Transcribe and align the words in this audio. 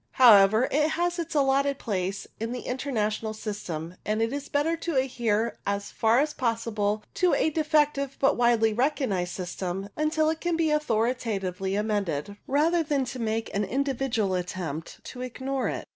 However, 0.13 0.67
it 0.71 0.89
has 0.89 1.19
its 1.19 1.35
allotted 1.35 1.77
place 1.77 2.25
in 2.39 2.53
the 2.53 2.65
Inter 2.65 2.89
national 2.89 3.35
system, 3.35 3.97
and 4.03 4.19
it 4.19 4.33
is 4.33 4.49
better 4.49 4.75
to 4.77 4.95
adhere 4.95 5.59
as 5.63 5.91
far 5.91 6.17
as 6.17 6.33
possible 6.33 7.03
to 7.13 7.35
a 7.35 7.51
defective 7.51 8.17
but 8.19 8.35
widely 8.35 8.73
recognized 8.73 9.35
system 9.35 9.89
until 9.95 10.31
it 10.31 10.41
can 10.41 10.57
be 10.57 10.71
authoritatively 10.71 11.75
amended, 11.75 12.35
rather 12.47 12.81
than 12.81 13.05
to 13.05 13.19
make 13.19 13.53
an 13.53 13.63
individual 13.63 14.33
attempt 14.33 15.03
to 15.03 15.21
ignore 15.21 15.67
it. 15.69 15.85